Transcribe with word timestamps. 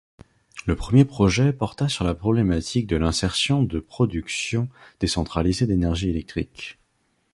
Le 0.65 0.75
premier 0.75 1.05
projet 1.05 1.53
porta 1.53 1.87
sur 1.87 2.03
la 2.03 2.15
problématique 2.15 2.87
de 2.87 2.95
l'insertion 2.95 3.61
de 3.61 3.79
production 3.79 4.67
décentralisée 4.99 5.67
d'énergie 5.67 6.09
électrique. 6.09 6.79